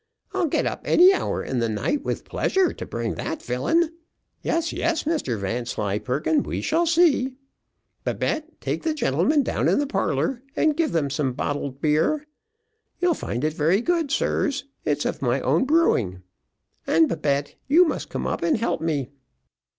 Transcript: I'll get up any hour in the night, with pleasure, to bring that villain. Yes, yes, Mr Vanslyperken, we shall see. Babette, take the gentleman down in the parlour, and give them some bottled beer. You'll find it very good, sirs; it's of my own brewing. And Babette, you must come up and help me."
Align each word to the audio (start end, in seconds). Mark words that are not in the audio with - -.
I'll 0.33 0.47
get 0.47 0.65
up 0.65 0.81
any 0.83 1.13
hour 1.13 1.43
in 1.43 1.59
the 1.59 1.69
night, 1.69 2.01
with 2.01 2.25
pleasure, 2.25 2.73
to 2.73 2.85
bring 2.87 3.13
that 3.13 3.39
villain. 3.43 3.93
Yes, 4.41 4.73
yes, 4.73 5.03
Mr 5.03 5.37
Vanslyperken, 5.37 6.41
we 6.41 6.59
shall 6.61 6.87
see. 6.87 7.35
Babette, 8.03 8.59
take 8.59 8.81
the 8.81 8.95
gentleman 8.95 9.43
down 9.43 9.67
in 9.67 9.77
the 9.77 9.85
parlour, 9.85 10.41
and 10.55 10.75
give 10.75 10.91
them 10.91 11.11
some 11.11 11.33
bottled 11.33 11.81
beer. 11.81 12.25
You'll 12.99 13.13
find 13.13 13.43
it 13.43 13.53
very 13.53 13.79
good, 13.79 14.09
sirs; 14.09 14.63
it's 14.85 15.05
of 15.05 15.21
my 15.21 15.39
own 15.41 15.65
brewing. 15.65 16.23
And 16.87 17.07
Babette, 17.07 17.53
you 17.67 17.85
must 17.85 18.09
come 18.09 18.25
up 18.25 18.41
and 18.41 18.57
help 18.57 18.81
me." 18.81 19.11